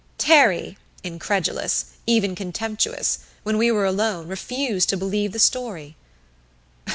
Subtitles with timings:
[0.17, 5.95] Terry, incredulous, even contemptuous, when we were alone, refused to believe the story.